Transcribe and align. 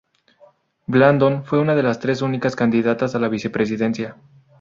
Blandón 0.87 1.45
fue 1.45 1.59
una 1.59 1.75
de 1.75 1.83
las 1.83 1.99
tres 1.99 2.23
únicas 2.23 2.55
candidatas 2.55 3.13
a 3.13 3.19
la 3.19 3.27
vicepresidencia. 3.29 4.17